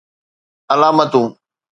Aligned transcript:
علامتون 0.71 1.25